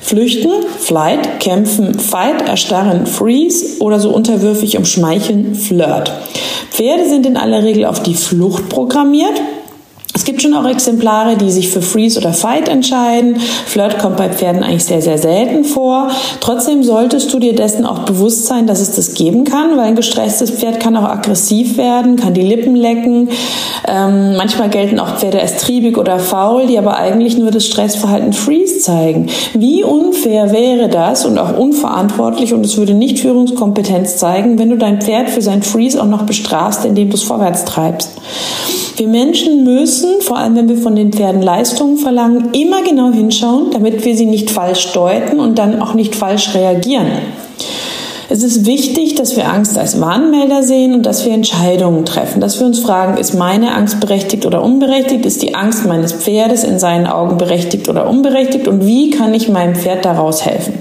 Flüchten, 0.00 0.50
Flight, 0.78 1.40
kämpfen, 1.40 1.98
Fight, 1.98 2.46
erstarren, 2.46 3.06
Freeze 3.06 3.80
oder 3.80 3.98
so 3.98 4.10
unterwürfig 4.10 4.78
umschmeicheln, 4.78 5.56
Flirt. 5.56 6.12
Pferde 6.70 7.08
sind 7.08 7.26
in 7.26 7.36
aller 7.36 7.64
Regel 7.64 7.84
auf 7.84 8.02
die 8.02 8.14
Flucht 8.14 8.68
programmiert. 8.68 9.34
Es 10.16 10.24
gibt 10.24 10.40
schon 10.40 10.54
auch 10.54 10.66
Exemplare, 10.66 11.36
die 11.36 11.50
sich 11.50 11.68
für 11.68 11.82
Freeze 11.82 12.18
oder 12.18 12.32
Fight 12.32 12.70
entscheiden. 12.70 13.36
Flirt 13.36 13.98
kommt 13.98 14.16
bei 14.16 14.30
Pferden 14.30 14.62
eigentlich 14.62 14.86
sehr, 14.86 15.02
sehr 15.02 15.18
selten 15.18 15.62
vor. 15.62 16.08
Trotzdem 16.40 16.82
solltest 16.82 17.34
du 17.34 17.38
dir 17.38 17.54
dessen 17.54 17.84
auch 17.84 17.98
bewusst 17.98 18.46
sein, 18.46 18.66
dass 18.66 18.80
es 18.80 18.92
das 18.92 19.12
geben 19.12 19.44
kann, 19.44 19.76
weil 19.76 19.84
ein 19.84 19.94
gestresstes 19.94 20.52
Pferd 20.52 20.80
kann 20.80 20.96
auch 20.96 21.04
aggressiv 21.04 21.76
werden, 21.76 22.16
kann 22.16 22.32
die 22.32 22.40
Lippen 22.40 22.74
lecken. 22.74 23.28
Ähm, 23.86 24.36
manchmal 24.38 24.70
gelten 24.70 25.00
auch 25.00 25.18
Pferde 25.18 25.38
als 25.38 25.58
triebig 25.58 25.98
oder 25.98 26.18
faul, 26.18 26.66
die 26.66 26.78
aber 26.78 26.96
eigentlich 26.96 27.36
nur 27.36 27.50
das 27.50 27.66
Stressverhalten 27.66 28.32
Freeze 28.32 28.78
zeigen. 28.78 29.28
Wie 29.52 29.84
unfair 29.84 30.50
wäre 30.50 30.88
das 30.88 31.26
und 31.26 31.38
auch 31.38 31.58
unverantwortlich 31.58 32.54
und 32.54 32.64
es 32.64 32.78
würde 32.78 32.94
nicht 32.94 33.18
Führungskompetenz 33.18 34.16
zeigen, 34.16 34.58
wenn 34.58 34.70
du 34.70 34.78
dein 34.78 35.02
Pferd 35.02 35.28
für 35.28 35.42
sein 35.42 35.62
Freeze 35.62 36.00
auch 36.00 36.06
noch 36.06 36.22
bestrafst, 36.22 36.86
indem 36.86 37.10
du 37.10 37.16
es 37.16 37.22
vorwärts 37.22 37.66
treibst. 37.66 38.12
Wir 38.96 39.08
Menschen 39.08 39.64
müssen, 39.64 40.05
vor 40.20 40.38
allem 40.38 40.56
wenn 40.56 40.68
wir 40.68 40.76
von 40.76 40.96
den 40.96 41.12
Pferden 41.12 41.42
Leistungen 41.42 41.98
verlangen, 41.98 42.50
immer 42.52 42.82
genau 42.82 43.12
hinschauen, 43.12 43.70
damit 43.72 44.04
wir 44.04 44.16
sie 44.16 44.26
nicht 44.26 44.50
falsch 44.50 44.92
deuten 44.92 45.40
und 45.40 45.58
dann 45.58 45.80
auch 45.80 45.94
nicht 45.94 46.14
falsch 46.14 46.54
reagieren. 46.54 47.06
Es 48.28 48.42
ist 48.42 48.66
wichtig, 48.66 49.14
dass 49.14 49.36
wir 49.36 49.48
Angst 49.48 49.78
als 49.78 50.00
Warnmelder 50.00 50.64
sehen 50.64 50.94
und 50.94 51.06
dass 51.06 51.24
wir 51.24 51.32
Entscheidungen 51.32 52.04
treffen, 52.04 52.40
dass 52.40 52.58
wir 52.58 52.66
uns 52.66 52.80
fragen, 52.80 53.18
ist 53.18 53.34
meine 53.34 53.72
Angst 53.72 54.00
berechtigt 54.00 54.46
oder 54.46 54.62
unberechtigt? 54.62 55.24
Ist 55.24 55.42
die 55.42 55.54
Angst 55.54 55.86
meines 55.86 56.12
Pferdes 56.12 56.64
in 56.64 56.80
seinen 56.80 57.06
Augen 57.06 57.38
berechtigt 57.38 57.88
oder 57.88 58.08
unberechtigt? 58.08 58.66
Und 58.66 58.84
wie 58.84 59.10
kann 59.10 59.32
ich 59.32 59.48
meinem 59.48 59.76
Pferd 59.76 60.04
daraus 60.04 60.44
helfen? 60.44 60.74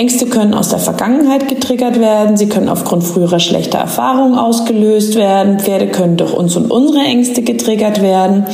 Ängste 0.00 0.24
können 0.24 0.54
aus 0.54 0.70
der 0.70 0.78
Vergangenheit 0.78 1.46
getriggert 1.46 2.00
werden, 2.00 2.38
sie 2.38 2.48
können 2.48 2.70
aufgrund 2.70 3.04
früherer 3.04 3.38
schlechter 3.38 3.76
Erfahrungen 3.76 4.38
ausgelöst 4.38 5.14
werden, 5.14 5.58
Pferde 5.58 5.88
können 5.88 6.16
durch 6.16 6.32
uns 6.32 6.56
und 6.56 6.70
unsere 6.70 7.04
Ängste 7.04 7.42
getriggert 7.42 8.00
werden, 8.00 8.46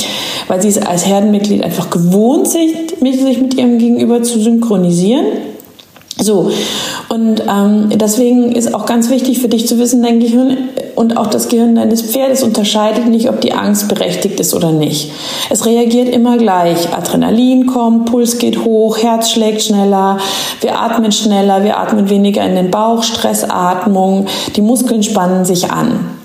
weil 0.48 0.60
sie 0.60 0.66
es 0.66 0.78
als 0.78 1.06
Herdenmitglied 1.06 1.62
einfach 1.62 1.90
gewohnt 1.90 2.48
sind, 2.48 2.90
sich 3.00 3.40
mit 3.40 3.54
ihrem 3.54 3.78
Gegenüber 3.78 4.24
zu 4.24 4.40
synchronisieren. 4.40 5.24
So, 6.18 6.50
und 7.10 7.42
ähm, 7.48 7.90
deswegen 7.94 8.50
ist 8.50 8.74
auch 8.74 8.84
ganz 8.84 9.08
wichtig 9.08 9.38
für 9.38 9.48
dich 9.48 9.68
zu 9.68 9.78
wissen, 9.78 10.02
dein 10.02 10.18
Gehirn 10.18 10.56
und 10.96 11.16
auch 11.16 11.28
das 11.28 11.48
Gehirn 11.48 11.76
deines 11.76 12.02
Pferdes 12.02 12.42
unterscheidet 12.42 13.06
nicht, 13.06 13.28
ob 13.28 13.40
die 13.40 13.52
Angst 13.52 13.88
berechtigt 13.88 14.40
ist 14.40 14.54
oder 14.54 14.72
nicht. 14.72 15.12
Es 15.50 15.66
reagiert 15.66 16.08
immer 16.08 16.38
gleich. 16.38 16.92
Adrenalin 16.92 17.66
kommt, 17.66 18.10
Puls 18.10 18.38
geht 18.38 18.64
hoch, 18.64 18.98
Herz 18.98 19.30
schlägt 19.30 19.62
schneller, 19.62 20.18
wir 20.62 20.80
atmen 20.80 21.12
schneller, 21.12 21.62
wir 21.62 21.78
atmen 21.78 22.08
weniger 22.08 22.44
in 22.44 22.56
den 22.56 22.70
Bauch, 22.70 23.02
Stressatmung, 23.02 24.26
die 24.56 24.62
Muskeln 24.62 25.02
spannen 25.02 25.44
sich 25.44 25.70
an. 25.70 26.16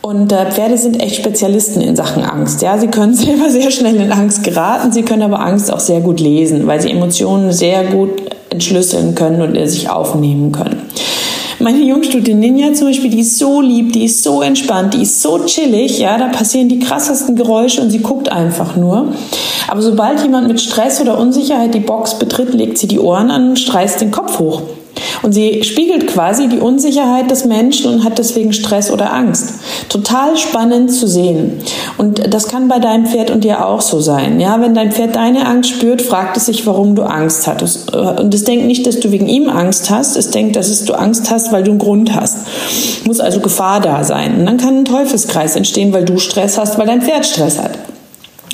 Und 0.00 0.32
äh, 0.32 0.50
Pferde 0.50 0.78
sind 0.78 1.02
echt 1.02 1.16
Spezialisten 1.16 1.82
in 1.82 1.94
Sachen 1.94 2.22
Angst. 2.24 2.62
Ja, 2.62 2.78
sie 2.78 2.88
können 2.88 3.14
selber 3.14 3.50
sehr 3.50 3.70
schnell 3.70 3.96
in 3.96 4.10
Angst 4.10 4.42
geraten, 4.42 4.90
sie 4.90 5.02
können 5.02 5.22
aber 5.22 5.40
Angst 5.40 5.70
auch 5.70 5.80
sehr 5.80 6.00
gut 6.00 6.18
lesen, 6.18 6.66
weil 6.66 6.80
sie 6.80 6.90
Emotionen 6.90 7.52
sehr 7.52 7.84
gut 7.84 8.12
entschlüsseln 8.48 9.14
können 9.14 9.42
und 9.42 9.68
sich 9.68 9.90
aufnehmen 9.90 10.52
können. 10.52 10.77
Meine 11.60 11.82
Jungstute 11.82 12.34
Ninja 12.34 12.72
zum 12.72 12.86
Beispiel, 12.86 13.10
die 13.10 13.20
ist 13.20 13.36
so 13.36 13.60
lieb, 13.60 13.92
die 13.92 14.04
ist 14.04 14.22
so 14.22 14.42
entspannt, 14.42 14.94
die 14.94 15.02
ist 15.02 15.20
so 15.20 15.44
chillig, 15.44 15.98
ja, 15.98 16.16
da 16.16 16.28
passieren 16.28 16.68
die 16.68 16.78
krassesten 16.78 17.34
Geräusche 17.34 17.82
und 17.82 17.90
sie 17.90 17.98
guckt 17.98 18.28
einfach 18.28 18.76
nur. 18.76 19.12
Aber 19.66 19.82
sobald 19.82 20.22
jemand 20.22 20.46
mit 20.46 20.60
Stress 20.60 21.00
oder 21.00 21.18
Unsicherheit 21.18 21.74
die 21.74 21.80
Box 21.80 22.16
betritt, 22.16 22.54
legt 22.54 22.78
sie 22.78 22.86
die 22.86 23.00
Ohren 23.00 23.32
an 23.32 23.50
und 23.50 23.58
streißt 23.58 24.00
den 24.00 24.12
Kopf 24.12 24.38
hoch. 24.38 24.62
Und 25.22 25.32
sie 25.32 25.62
spiegelt 25.64 26.06
quasi 26.06 26.48
die 26.48 26.58
Unsicherheit 26.58 27.30
des 27.30 27.44
Menschen 27.44 27.92
und 27.92 28.04
hat 28.04 28.18
deswegen 28.18 28.52
Stress 28.52 28.90
oder 28.90 29.12
Angst. 29.12 29.54
Total 29.88 30.36
spannend 30.36 30.92
zu 30.92 31.06
sehen. 31.06 31.60
Und 31.96 32.32
das 32.32 32.48
kann 32.48 32.68
bei 32.68 32.78
deinem 32.78 33.06
Pferd 33.06 33.30
und 33.30 33.44
dir 33.44 33.66
auch 33.66 33.80
so 33.80 34.00
sein. 34.00 34.40
Ja, 34.40 34.60
wenn 34.60 34.74
dein 34.74 34.92
Pferd 34.92 35.16
deine 35.16 35.46
Angst 35.46 35.70
spürt, 35.70 36.02
fragt 36.02 36.36
es 36.36 36.46
sich, 36.46 36.66
warum 36.66 36.94
du 36.94 37.02
Angst 37.02 37.46
hattest. 37.46 37.94
Und 37.94 38.34
es 38.34 38.44
denkt 38.44 38.66
nicht, 38.66 38.86
dass 38.86 39.00
du 39.00 39.10
wegen 39.10 39.28
ihm 39.28 39.48
Angst 39.48 39.90
hast. 39.90 40.16
Es 40.16 40.30
denkt, 40.30 40.56
dass 40.56 40.84
du 40.84 40.94
Angst 40.94 41.30
hast, 41.30 41.52
weil 41.52 41.64
du 41.64 41.70
einen 41.70 41.80
Grund 41.80 42.14
hast. 42.14 42.38
Muss 43.06 43.20
also 43.20 43.40
Gefahr 43.40 43.80
da 43.80 44.04
sein. 44.04 44.40
Und 44.40 44.46
dann 44.46 44.56
kann 44.58 44.78
ein 44.78 44.84
Teufelskreis 44.84 45.56
entstehen, 45.56 45.92
weil 45.92 46.04
du 46.04 46.18
Stress 46.18 46.58
hast, 46.58 46.78
weil 46.78 46.86
dein 46.86 47.02
Pferd 47.02 47.26
Stress 47.26 47.58
hat. 47.58 47.72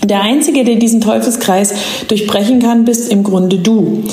Der 0.04 0.20
Einzige, 0.20 0.64
der 0.64 0.76
diesen 0.76 1.00
Teufelskreis 1.00 1.72
durchbrechen 2.08 2.60
kann, 2.60 2.84
bist 2.84 3.10
im 3.10 3.22
Grunde 3.22 3.58
du. 3.58 4.04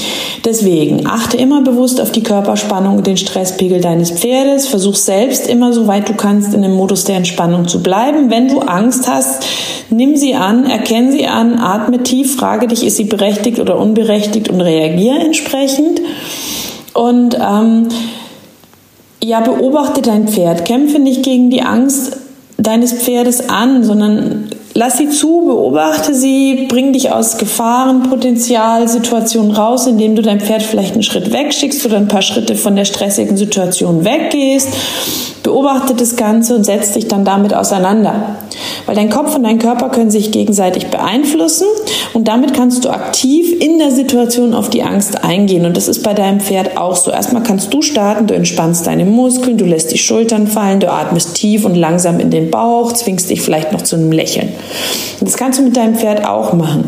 Deswegen 0.46 1.06
achte 1.06 1.36
immer 1.36 1.62
bewusst 1.62 2.00
auf 2.00 2.12
die 2.14 2.24
Körperspannung 2.24 2.98
und 2.98 3.08
den 3.08 3.18
Stresspegel 3.18 3.82
deines 3.82 4.12
Pferdes. 4.12 4.68
Versuch 4.68 4.96
selbst 4.96 5.48
immer, 5.48 5.74
soweit 5.74 6.08
du 6.08 6.14
kannst, 6.14 6.54
in 6.54 6.62
dem 6.62 6.76
Modus 6.76 7.04
der 7.04 7.18
Entspannung 7.18 7.68
zu 7.68 7.84
bleiben. 7.84 8.30
Wenn 8.30 8.48
du 8.48 8.60
Angst 8.60 9.10
hast, 9.10 9.46
nimm 9.90 10.16
sie 10.16 10.34
an, 10.34 10.66
erkenn 10.66 11.12
sie 11.12 11.28
an, 11.28 11.60
atme 11.60 12.04
tief, 12.04 12.38
frage 12.38 12.68
dich, 12.68 12.86
ist 12.86 12.96
sie 12.96 13.04
berechtigt 13.04 13.60
oder 13.60 13.78
unberechtigt 13.78 14.50
und 14.50 14.62
reagiere 14.62 15.20
entsprechend. 15.20 16.00
Und 16.94 17.36
ähm, 17.36 17.90
ja, 19.22 19.42
beobachte 19.42 20.02
dein 20.02 20.30
Pferd. 20.30 20.64
Kämpfe 20.64 21.00
nicht 21.00 21.24
gegen 21.24 21.50
die 21.50 21.62
Angst 21.62 22.18
deines 22.58 22.94
Pferdes 22.94 23.50
an, 23.50 23.84
sondern 23.84 24.50
Lass 24.74 24.98
sie 24.98 25.10
zu, 25.10 25.44
beobachte 25.46 26.16
sie, 26.16 26.68
bring 26.70 26.94
dich 26.94 27.12
aus 27.12 27.38
Gefahrenpotenzialsituationen 27.38 29.52
raus, 29.52 29.86
indem 29.86 30.16
du 30.16 30.22
dein 30.22 30.40
Pferd 30.40 30.64
vielleicht 30.64 30.94
einen 30.94 31.04
Schritt 31.04 31.34
wegschickst 31.34 31.86
oder 31.86 31.98
ein 31.98 32.08
paar 32.08 32.22
Schritte 32.22 32.56
von 32.56 32.78
der 32.78 32.86
stressigen 32.86 33.36
Situation 33.36 34.06
weggehst. 34.06 34.70
Beobachte 35.44 35.94
das 35.94 36.16
Ganze 36.16 36.56
und 36.56 36.64
setz 36.64 36.94
dich 36.94 37.10
dann 37.10 37.26
damit 37.26 37.54
auseinander. 37.54 38.38
Weil 38.86 38.96
dein 38.96 39.10
Kopf 39.10 39.36
und 39.36 39.44
dein 39.44 39.60
Körper 39.60 39.90
können 39.90 40.12
sich 40.12 40.32
gegenseitig 40.32 40.88
beeinflussen 40.88 41.68
und 42.14 42.28
damit 42.28 42.54
kannst 42.54 42.86
du 42.86 42.90
aktiv 42.90 43.60
in 43.60 43.80
der 43.80 43.92
Situation 43.92 44.54
auf 44.54 44.70
die 44.70 44.84
Angst 44.84 45.24
eingehen. 45.24 45.66
Und 45.66 45.78
das 45.78 45.88
ist 45.88 46.04
bei 46.04 46.14
deinem 46.14 46.40
Pferd 46.40 46.78
auch 46.78 46.96
so. 46.96 47.12
Erstmal 47.12 47.44
kannst 47.44 47.74
du 47.74 47.82
starten, 47.82 48.28
du 48.28 48.36
entspannst 48.36 48.88
deine 48.88 49.06
Muskeln, 49.06 49.58
du 49.58 49.66
lässt 49.66 49.92
die 49.92 49.98
Schultern 49.98 50.48
fallen, 50.48 50.80
du 50.80 50.92
atmest 50.92 51.36
tief 51.36 51.66
und 51.66 51.76
langsam 51.76 52.20
in 52.20 52.30
den 52.30 52.52
Bauch, 52.52 52.94
zwingst 52.94 53.30
dich 53.30 53.42
vielleicht 53.42 53.72
noch 53.72 53.82
zu 53.82 53.96
einem 53.96 54.12
Lächeln. 54.12 54.50
Das 55.20 55.38
kannst 55.38 55.60
du 55.60 55.64
mit 55.64 55.78
deinem 55.78 55.96
Pferd 55.96 56.26
auch 56.26 56.54
machen. 56.54 56.86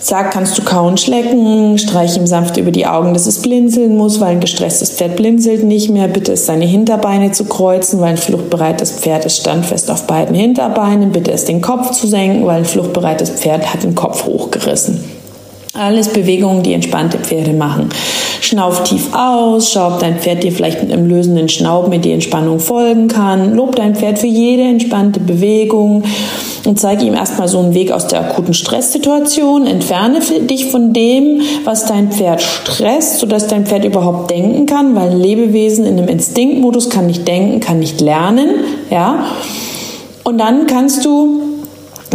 Sag, 0.00 0.30
kannst 0.30 0.56
du 0.56 0.62
kauen, 0.62 0.96
schlecken, 0.96 1.76
streich 1.76 2.16
ihm 2.16 2.26
sanft 2.26 2.56
über 2.56 2.70
die 2.70 2.86
Augen, 2.86 3.14
dass 3.14 3.26
es 3.26 3.42
blinzeln 3.42 3.96
muss, 3.96 4.20
weil 4.20 4.28
ein 4.28 4.40
gestresstes 4.40 4.92
Pferd 4.92 5.16
blinzelt 5.16 5.64
nicht 5.64 5.90
mehr. 5.90 6.06
Bitte 6.06 6.32
es 6.32 6.46
seine 6.46 6.66
Hinterbeine 6.66 7.32
zu 7.32 7.44
kreuzen, 7.46 8.00
weil 8.00 8.10
ein 8.10 8.16
fluchtbereites 8.16 8.92
Pferd 8.92 9.24
ist 9.24 9.38
standfest 9.38 9.90
auf 9.90 10.06
beiden 10.06 10.36
Hinterbeinen. 10.36 11.10
Bitte 11.10 11.32
es 11.32 11.46
den 11.46 11.60
Kopf 11.60 11.90
zu 11.90 12.06
senken, 12.06 12.46
weil 12.46 12.58
ein 12.58 12.64
fluchtbereites 12.64 13.30
Pferd 13.30 13.72
hat 13.74 13.82
den 13.82 13.96
Kopf 13.96 14.24
hochgerissen. 14.24 15.17
Alles 15.78 16.08
Bewegungen, 16.08 16.64
die 16.64 16.72
entspannte 16.72 17.18
Pferde 17.18 17.52
machen. 17.52 17.90
Schnauf 18.40 18.82
tief 18.82 19.14
aus, 19.14 19.70
schau, 19.70 19.94
ob 19.94 20.00
dein 20.00 20.18
Pferd 20.18 20.42
dir 20.42 20.50
vielleicht 20.50 20.82
mit 20.82 20.92
einem 20.92 21.08
lösenden 21.08 21.48
Schnauben 21.48 21.92
in 21.92 22.02
die 22.02 22.10
Entspannung 22.10 22.58
folgen 22.58 23.06
kann. 23.06 23.54
Lob 23.54 23.76
dein 23.76 23.94
Pferd 23.94 24.18
für 24.18 24.26
jede 24.26 24.64
entspannte 24.64 25.20
Bewegung 25.20 26.02
und 26.64 26.80
zeige 26.80 27.04
ihm 27.04 27.14
erstmal 27.14 27.46
so 27.46 27.60
einen 27.60 27.74
Weg 27.74 27.92
aus 27.92 28.08
der 28.08 28.20
akuten 28.20 28.54
Stresssituation. 28.54 29.66
Entferne 29.66 30.20
dich 30.20 30.66
von 30.66 30.92
dem, 30.92 31.42
was 31.64 31.86
dein 31.86 32.10
Pferd 32.10 32.42
stresst, 32.42 33.20
sodass 33.20 33.46
dein 33.46 33.64
Pferd 33.64 33.84
überhaupt 33.84 34.30
denken 34.30 34.66
kann, 34.66 34.96
weil 34.96 35.10
ein 35.10 35.20
Lebewesen 35.20 35.86
in 35.86 35.96
einem 35.96 36.08
Instinktmodus 36.08 36.90
kann 36.90 37.06
nicht 37.06 37.28
denken, 37.28 37.60
kann 37.60 37.78
nicht 37.78 38.00
lernen, 38.00 38.48
ja. 38.90 39.26
Und 40.24 40.38
dann 40.38 40.66
kannst 40.66 41.04
du 41.04 41.47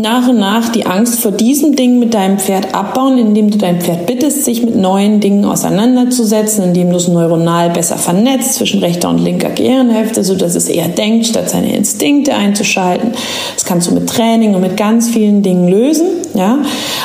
nach 0.01 0.27
und 0.27 0.39
nach 0.39 0.69
die 0.69 0.85
Angst 0.85 1.19
vor 1.19 1.31
diesem 1.31 1.75
Ding 1.75 1.99
mit 1.99 2.13
deinem 2.13 2.39
Pferd 2.39 2.73
abbauen, 2.73 3.17
indem 3.17 3.51
du 3.51 3.57
dein 3.57 3.79
Pferd 3.79 4.07
bittest, 4.07 4.43
sich 4.43 4.63
mit 4.63 4.75
neuen 4.75 5.19
Dingen 5.19 5.45
auseinanderzusetzen, 5.45 6.63
indem 6.63 6.89
du 6.89 6.97
es 6.97 7.07
neuronal 7.07 7.69
besser 7.69 7.97
vernetzt 7.97 8.55
zwischen 8.55 8.79
rechter 8.79 9.09
und 9.09 9.19
linker 9.19 9.51
Gehirnhälfte, 9.51 10.23
sodass 10.23 10.55
es 10.55 10.67
eher 10.67 10.87
denkt, 10.87 11.27
statt 11.27 11.49
seine 11.49 11.75
Instinkte 11.75 12.33
einzuschalten. 12.33 13.11
Das 13.53 13.65
kannst 13.65 13.89
du 13.89 13.93
mit 13.93 14.09
Training 14.09 14.55
und 14.55 14.61
mit 14.61 14.77
ganz 14.77 15.09
vielen 15.09 15.43
Dingen 15.43 15.67
lösen, 15.67 16.07
ja. 16.33 16.57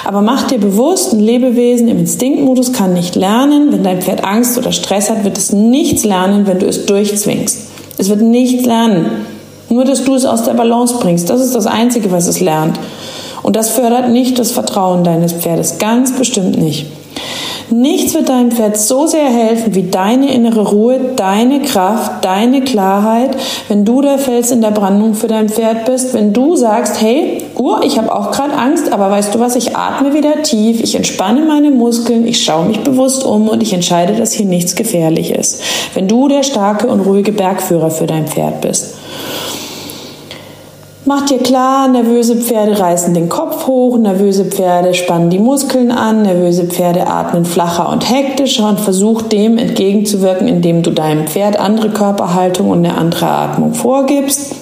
Aber 0.04 0.23
mach 0.23 0.47
dir 0.47 0.59
bewusst, 0.59 1.12
ein 1.12 1.21
Lebewesen 1.21 1.88
im 1.88 1.99
Instinktmodus 1.99 2.73
kann 2.73 2.95
nicht 2.95 3.16
lernen. 3.16 3.71
Wenn 3.71 3.83
dein 3.83 4.00
Pferd 4.00 4.25
Angst 4.25 4.57
oder 4.57 4.73
Stress 4.73 5.11
hat, 5.11 5.25
wird 5.25 5.37
es 5.37 5.52
nichts 5.52 6.04
lernen, 6.04 6.47
wenn 6.47 6.59
du 6.59 6.66
es 6.66 6.87
durchzwingst. 6.87 7.68
Es 7.99 8.09
wird 8.09 8.23
nichts 8.23 8.64
lernen. 8.64 9.38
Nur, 9.68 9.84
dass 9.84 10.04
du 10.04 10.14
es 10.14 10.25
aus 10.25 10.44
der 10.44 10.54
Balance 10.54 10.96
bringst. 10.98 11.28
Das 11.28 11.40
ist 11.40 11.54
das 11.54 11.66
Einzige, 11.66 12.10
was 12.10 12.26
es 12.26 12.40
lernt. 12.40 12.78
Und 13.42 13.56
das 13.56 13.70
fördert 13.70 14.10
nicht 14.10 14.38
das 14.38 14.50
Vertrauen 14.50 15.04
deines 15.04 15.32
Pferdes. 15.32 15.78
Ganz 15.78 16.12
bestimmt 16.12 16.58
nicht. 16.58 16.87
Nichts 17.70 18.14
wird 18.14 18.30
deinem 18.30 18.50
Pferd 18.50 18.78
so 18.78 19.06
sehr 19.06 19.28
helfen 19.28 19.75
wie 19.75 19.82
deine 19.82 20.32
innere 20.32 20.70
Ruhe, 20.70 20.98
deine 21.16 21.60
Kraft, 21.60 22.25
deine 22.25 22.62
Klarheit, 22.62 23.37
wenn 23.68 23.84
du 23.84 24.00
der 24.00 24.16
Fels 24.16 24.50
in 24.50 24.62
der 24.62 24.70
Brandung 24.70 25.12
für 25.12 25.26
dein 25.26 25.50
Pferd 25.50 25.84
bist, 25.84 26.14
wenn 26.14 26.32
du 26.32 26.56
sagst, 26.56 27.02
hey, 27.02 27.44
Uhr, 27.56 27.82
ich 27.84 27.98
habe 27.98 28.14
auch 28.14 28.30
gerade 28.30 28.54
Angst, 28.54 28.90
aber 28.90 29.10
weißt 29.10 29.34
du 29.34 29.40
was, 29.40 29.54
ich 29.54 29.76
atme 29.76 30.14
wieder 30.14 30.42
tief, 30.42 30.80
ich 30.82 30.94
entspanne 30.94 31.42
meine 31.42 31.70
Muskeln, 31.70 32.26
ich 32.26 32.42
schaue 32.42 32.64
mich 32.64 32.80
bewusst 32.80 33.22
um 33.22 33.48
und 33.48 33.62
ich 33.62 33.75
entscheide, 33.75 34.14
dass 34.14 34.32
hier 34.32 34.46
nichts 34.46 34.75
gefährlich 34.75 35.32
ist. 35.32 35.60
Wenn 35.92 36.08
du 36.08 36.28
der 36.28 36.44
starke 36.44 36.87
und 36.87 37.00
ruhige 37.00 37.32
Bergführer 37.32 37.90
für 37.90 38.06
dein 38.06 38.26
Pferd 38.26 38.62
bist. 38.62 38.98
Mach 41.08 41.24
dir 41.24 41.38
klar, 41.38 41.88
nervöse 41.88 42.36
Pferde 42.36 42.78
reißen 42.78 43.14
den 43.14 43.30
Kopf 43.30 43.66
hoch, 43.66 43.96
nervöse 43.96 44.44
Pferde 44.44 44.92
spannen 44.92 45.30
die 45.30 45.38
Muskeln 45.38 45.90
an, 45.90 46.20
nervöse 46.20 46.64
Pferde 46.64 47.06
atmen 47.06 47.46
flacher 47.46 47.88
und 47.88 48.10
hektischer 48.10 48.68
und 48.68 48.78
versuch 48.78 49.22
dem 49.22 49.56
entgegenzuwirken, 49.56 50.46
indem 50.48 50.82
du 50.82 50.90
deinem 50.90 51.26
Pferd 51.26 51.58
andere 51.58 51.88
Körperhaltung 51.88 52.68
und 52.68 52.84
eine 52.84 52.98
andere 52.98 53.26
Atmung 53.26 53.72
vorgibst. 53.72 54.54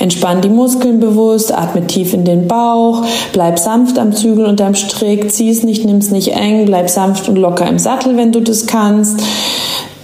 Entspann 0.00 0.42
die 0.42 0.50
Muskeln 0.50 1.00
bewusst, 1.00 1.50
atme 1.56 1.86
tief 1.86 2.12
in 2.12 2.26
den 2.26 2.46
Bauch, 2.46 3.02
bleib 3.32 3.58
sanft 3.58 3.98
am 3.98 4.12
Zügel 4.12 4.44
und 4.44 4.60
am 4.60 4.74
Strick, 4.74 5.32
zieh 5.32 5.48
es 5.48 5.62
nicht, 5.62 5.84
nimm 5.86 5.96
es 5.96 6.10
nicht 6.10 6.28
eng, 6.28 6.66
bleib 6.66 6.90
sanft 6.90 7.28
und 7.28 7.36
locker 7.36 7.66
im 7.66 7.78
Sattel, 7.78 8.18
wenn 8.18 8.32
du 8.32 8.40
das 8.40 8.66
kannst. 8.66 9.18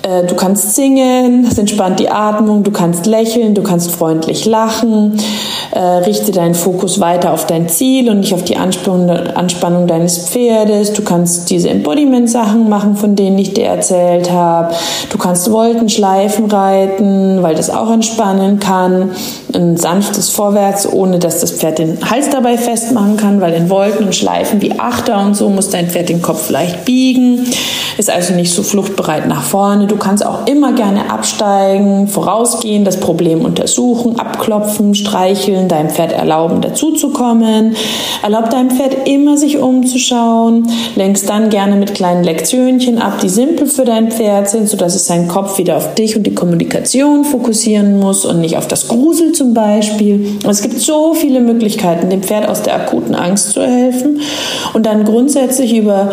Äh, 0.05 0.27
du 0.27 0.35
kannst 0.37 0.75
singen, 0.75 1.45
das 1.45 1.57
entspannt 1.57 1.99
die 1.99 2.11
Atmung, 2.11 2.63
du 2.63 2.71
kannst 2.71 3.07
lächeln, 3.07 3.55
du 3.55 3.63
kannst 3.63 3.91
freundlich 3.91 4.45
lachen, 4.45 5.19
äh, 5.73 5.79
richte 5.79 6.33
deinen 6.33 6.55
Fokus 6.55 7.01
weiter 7.01 7.33
auf 7.33 7.47
dein 7.47 7.69
Ziel 7.69 8.11
und 8.11 8.21
nicht 8.21 8.35
auf 8.35 8.45
die 8.45 8.57
Anspannung, 8.57 9.11
Anspannung 9.11 9.87
deines 9.87 10.19
Pferdes. 10.19 10.93
Du 10.93 11.03
kannst 11.03 11.51
diese 11.51 11.71
Embodiment-Sachen 11.71 12.69
machen, 12.69 12.97
von 12.97 13.17
denen 13.17 13.39
ich 13.39 13.55
dir 13.55 13.67
erzählt 13.67 14.31
habe. 14.31 14.75
Du 15.11 15.19
kannst 15.19 15.51
Wolkenschleifen 15.51 16.51
reiten, 16.51 17.43
weil 17.43 17.55
das 17.55 17.71
auch 17.71 17.91
entspannen 17.91 18.61
kann. 18.61 19.11
Ein 19.55 19.77
sanftes 19.77 20.31
Vorwärts, 20.31 20.91
ohne 20.91 21.19
dass 21.19 21.41
das 21.41 21.53
Pferd 21.53 21.79
den 21.79 21.99
Hals 22.11 22.29
dabei 22.31 22.59
festmachen 22.59 23.17
kann, 23.17 23.41
weil 23.41 23.53
in 23.55 23.71
Wolken 23.71 24.07
und 24.07 24.15
Schleifen 24.15 24.61
wie 24.61 24.79
Achter 24.79 25.21
und 25.21 25.35
so 25.35 25.49
muss 25.49 25.71
dein 25.71 25.89
Pferd 25.89 26.09
den 26.09 26.23
Kopf 26.23 26.51
leicht 26.51 26.85
biegen. 26.85 27.47
Ist 27.97 28.11
also 28.11 28.35
nicht 28.35 28.53
so 28.53 28.65
fluchtbereit 28.65 29.29
nach 29.29 29.43
vorne. 29.43 29.87
Du 29.87 29.97
kannst 29.97 30.27
auch 30.27 30.47
immer 30.47 30.73
gerne 30.73 31.13
absteigen, 31.13 32.09
vorausgehen, 32.09 32.85
das 32.85 32.99
Problem 32.99 33.45
untersuchen, 33.45 34.19
abklopfen, 34.19 34.95
streicheln, 34.95 35.54
deinem 35.69 35.91
Pferd 35.91 36.13
erlauben, 36.13 36.61
dazuzukommen. 36.61 37.75
Erlaub 38.23 38.51
deinem 38.51 38.71
Pferd 38.71 39.09
immer, 39.09 39.37
sich 39.37 39.59
umzuschauen. 39.59 40.69
Lenkst 40.97 41.29
dann 41.29 41.51
gerne 41.51 41.77
mit 41.77 41.95
kleinen 41.95 42.25
Lektionchen 42.25 42.99
ab, 42.99 43.21
die 43.21 43.29
simpel 43.29 43.67
für 43.67 43.85
dein 43.85 44.11
Pferd 44.11 44.49
sind, 44.49 44.69
sodass 44.69 44.95
es 44.95 45.07
seinen 45.07 45.29
Kopf 45.29 45.59
wieder 45.59 45.77
auf 45.77 45.95
dich 45.95 46.17
und 46.17 46.25
die 46.25 46.35
Kommunikation 46.35 47.25
fokussieren 47.25 47.99
muss 47.99 48.25
und 48.25 48.41
nicht 48.41 48.57
auf 48.57 48.69
das 48.69 48.89
Grusel 48.89 49.33
zum 49.33 49.55
Beispiel. 49.55 50.39
Es 50.49 50.63
gibt 50.63 50.81
so 50.81 51.15
viele 51.15 51.41
Möglichkeiten, 51.41 52.11
dem 52.11 52.23
Pferd 52.23 52.49
aus 52.49 52.63
der 52.63 52.75
akuten 52.75 53.15
Angst 53.15 53.51
zu 53.51 53.63
helfen 53.63 54.21
und 54.73 54.87
dann 54.87 55.05
grundsätzlich 55.05 55.75
über 55.75 56.11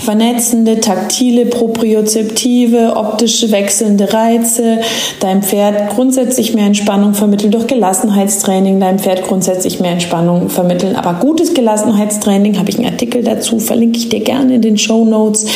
vernetzende, 0.00 0.80
taktile, 0.80 1.46
propriozeptive, 1.46 2.94
optische 2.96 3.50
wechselnde 3.50 4.12
Reize, 4.12 4.78
deinem 5.20 5.42
Pferd 5.42 5.90
grundsätzlich 5.90 6.54
mehr 6.54 6.66
Entspannung 6.66 7.14
vermitteln 7.14 7.50
durch 7.50 7.66
Gelassenheitstraining, 7.66 8.80
deinem 8.80 8.98
Pferd 8.98 9.22
grundsätzlich 9.22 9.80
mehr 9.80 9.92
Entspannung 9.92 10.48
vermitteln. 10.48 10.96
Aber 10.96 11.18
gutes 11.20 11.54
Gelassenheitstraining, 11.54 12.58
habe 12.58 12.70
ich 12.70 12.78
einen 12.78 12.86
Artikel 12.86 13.22
dazu, 13.22 13.58
verlinke 13.58 13.98
ich 13.98 14.08
dir 14.08 14.20
gerne 14.20 14.56
in 14.56 14.62
den 14.62 14.78
Show 14.78 15.04
Notes, 15.04 15.46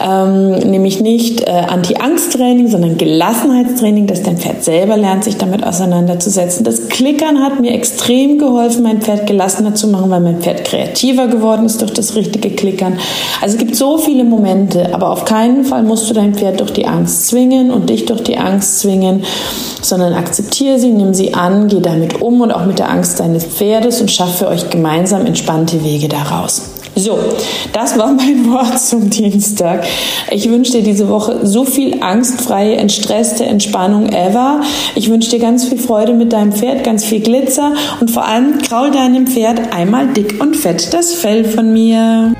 ähm, 0.00 0.50
nämlich 0.70 1.00
nicht 1.00 1.42
äh, 1.42 1.50
Anti-Angst-Training, 1.50 2.68
sondern 2.68 2.98
Gelassenheitstraining, 2.98 4.06
dass 4.06 4.22
dein 4.22 4.36
Pferd 4.36 4.64
selber 4.64 4.96
lernt, 4.96 5.24
sich 5.24 5.36
damit 5.36 5.64
auseinanderzusetzen. 5.64 6.64
Das 6.64 6.88
Klickern 6.88 7.42
hat 7.42 7.60
mir 7.60 7.72
extrem 7.72 8.38
geholfen, 8.38 8.82
mein 8.82 9.00
Pferd 9.00 9.26
gelassener 9.26 9.74
zu 9.74 9.88
machen, 9.88 10.10
weil 10.10 10.20
mein 10.20 10.40
Pferd 10.40 10.64
kreativer 10.64 11.26
geworden 11.28 11.66
ist 11.66 11.80
durch 11.80 11.92
das 11.92 12.14
richtige 12.14 12.50
Klickern. 12.50 12.98
Also 13.40 13.58
gibt 13.58 13.76
so 13.78 13.96
viele 13.96 14.24
Momente, 14.24 14.92
aber 14.92 15.10
auf 15.10 15.24
keinen 15.24 15.64
Fall 15.64 15.84
musst 15.84 16.10
du 16.10 16.14
dein 16.14 16.34
Pferd 16.34 16.60
durch 16.60 16.72
die 16.72 16.86
Angst 16.86 17.28
zwingen 17.28 17.70
und 17.70 17.88
dich 17.88 18.06
durch 18.06 18.22
die 18.22 18.36
Angst 18.36 18.80
zwingen, 18.80 19.24
sondern 19.80 20.14
akzeptiere 20.14 20.78
sie, 20.78 20.90
nimm 20.90 21.14
sie 21.14 21.34
an, 21.34 21.68
geh 21.68 21.80
damit 21.80 22.20
um 22.20 22.40
und 22.40 22.50
auch 22.50 22.66
mit 22.66 22.78
der 22.78 22.90
Angst 22.90 23.20
deines 23.20 23.44
Pferdes 23.44 24.00
und 24.00 24.10
schaffe 24.10 24.48
euch 24.48 24.68
gemeinsam 24.68 25.24
entspannte 25.26 25.82
Wege 25.84 26.08
daraus. 26.08 26.70
So, 26.96 27.16
das 27.72 27.96
war 27.96 28.12
mein 28.12 28.50
Wort 28.52 28.80
zum 28.80 29.08
Dienstag. 29.08 29.86
Ich 30.32 30.50
wünsche 30.50 30.72
dir 30.72 30.82
diese 30.82 31.08
Woche 31.08 31.46
so 31.46 31.64
viel 31.64 32.02
angstfreie, 32.02 32.74
entstresste 32.76 33.44
Entspannung 33.44 34.08
ever. 34.08 34.62
Ich 34.96 35.08
wünsche 35.08 35.30
dir 35.30 35.38
ganz 35.38 35.64
viel 35.64 35.78
Freude 35.78 36.14
mit 36.14 36.32
deinem 36.32 36.52
Pferd, 36.52 36.82
ganz 36.82 37.04
viel 37.04 37.20
Glitzer 37.20 37.74
und 38.00 38.10
vor 38.10 38.26
allem 38.26 38.58
kraul 38.58 38.90
deinem 38.90 39.28
Pferd 39.28 39.72
einmal 39.72 40.08
dick 40.08 40.40
und 40.40 40.56
fett 40.56 40.92
das 40.92 41.14
Fell 41.14 41.44
von 41.44 41.72
mir. 41.72 42.34